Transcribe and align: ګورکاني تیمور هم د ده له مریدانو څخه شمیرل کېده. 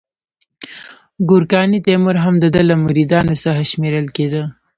ګورکاني 1.29 1.79
تیمور 1.85 2.15
هم 2.23 2.35
د 2.39 2.45
ده 2.53 2.61
له 2.69 2.75
مریدانو 2.83 3.35
څخه 3.43 3.61
شمیرل 3.71 4.07
کېده. 4.15 4.43